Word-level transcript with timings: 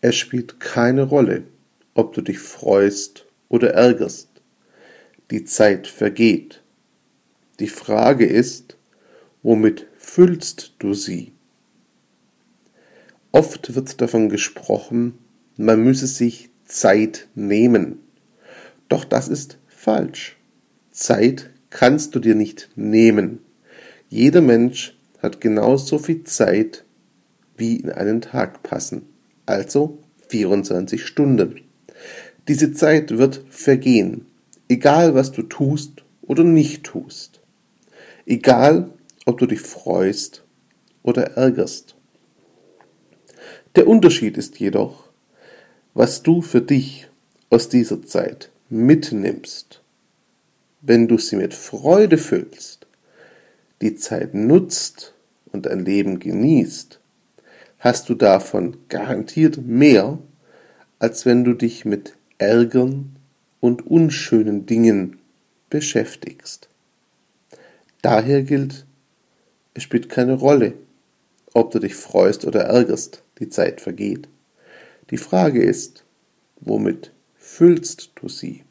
Es 0.00 0.14
spielt 0.16 0.60
keine 0.60 1.02
Rolle, 1.02 1.44
ob 1.94 2.12
du 2.12 2.22
dich 2.22 2.38
freust 2.38 3.26
oder 3.48 3.74
ärgerst. 3.74 4.28
Die 5.30 5.44
Zeit 5.44 5.86
vergeht. 5.88 6.62
Die 7.58 7.68
Frage 7.68 8.24
ist, 8.24 8.76
womit 9.42 9.86
füllst 9.96 10.74
du 10.78 10.94
sie? 10.94 11.32
Oft 13.32 13.74
wird 13.74 14.00
davon 14.00 14.28
gesprochen, 14.28 15.18
man 15.56 15.82
müsse 15.82 16.06
sich 16.06 16.50
Zeit 16.64 17.28
nehmen. 17.34 17.98
Doch 18.88 19.04
das 19.04 19.28
ist 19.28 19.58
falsch. 19.66 20.36
Zeit 20.92 21.50
kannst 21.70 22.14
du 22.14 22.20
dir 22.20 22.34
nicht 22.34 22.70
nehmen. 22.76 23.40
Jeder 24.08 24.40
Mensch 24.40 24.96
hat 25.20 25.40
genauso 25.40 25.98
viel 25.98 26.22
Zeit, 26.24 26.84
wie 27.56 27.76
in 27.76 27.90
einen 27.90 28.20
Tag 28.20 28.62
passen, 28.62 29.02
also 29.48 29.98
24 30.28 31.04
Stunden. 31.04 31.60
Diese 32.48 32.72
Zeit 32.72 33.16
wird 33.18 33.44
vergehen, 33.50 34.26
egal 34.68 35.14
was 35.14 35.32
du 35.32 35.42
tust 35.42 36.04
oder 36.22 36.44
nicht 36.44 36.84
tust, 36.84 37.40
egal 38.26 38.90
ob 39.26 39.38
du 39.38 39.46
dich 39.46 39.60
freust 39.60 40.44
oder 41.02 41.36
ärgerst. 41.36 41.96
Der 43.76 43.86
Unterschied 43.86 44.36
ist 44.36 44.58
jedoch, 44.58 45.08
was 45.94 46.22
du 46.22 46.42
für 46.42 46.60
dich 46.60 47.08
aus 47.50 47.68
dieser 47.68 48.02
Zeit 48.02 48.50
mitnimmst. 48.68 49.82
Wenn 50.80 51.08
du 51.08 51.18
sie 51.18 51.36
mit 51.36 51.54
Freude 51.54 52.18
füllst, 52.18 52.86
die 53.80 53.94
Zeit 53.94 54.34
nutzt 54.34 55.14
und 55.52 55.66
dein 55.66 55.84
Leben 55.84 56.18
genießt, 56.18 57.00
hast 57.78 58.08
du 58.08 58.14
davon 58.14 58.76
garantiert 58.88 59.58
mehr, 59.58 60.18
als 60.98 61.26
wenn 61.26 61.44
du 61.44 61.54
dich 61.54 61.84
mit 61.84 62.16
Ärgern 62.38 63.16
und 63.60 63.86
unschönen 63.86 64.66
Dingen 64.66 65.18
beschäftigst. 65.70 66.68
Daher 68.02 68.42
gilt, 68.42 68.86
es 69.74 69.82
spielt 69.82 70.08
keine 70.08 70.34
Rolle, 70.34 70.74
ob 71.54 71.70
du 71.70 71.78
dich 71.78 71.94
freust 71.94 72.44
oder 72.44 72.62
ärgerst, 72.62 73.22
die 73.38 73.48
Zeit 73.48 73.80
vergeht. 73.80 74.28
Die 75.10 75.16
Frage 75.16 75.62
ist, 75.62 76.04
womit 76.60 77.12
füllst 77.36 78.12
du 78.16 78.28
sie? 78.28 78.64